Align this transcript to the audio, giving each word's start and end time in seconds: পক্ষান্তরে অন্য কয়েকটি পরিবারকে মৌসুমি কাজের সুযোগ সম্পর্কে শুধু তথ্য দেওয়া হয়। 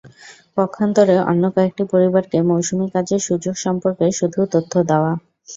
পক্ষান্তরে 0.57 1.15
অন্য 1.29 1.43
কয়েকটি 1.55 1.83
পরিবারকে 1.91 2.37
মৌসুমি 2.49 2.87
কাজের 2.93 3.21
সুযোগ 3.27 3.55
সম্পর্কে 3.65 4.05
শুধু 4.19 4.39
তথ্য 4.53 4.73
দেওয়া 4.89 5.11
হয়। 5.11 5.19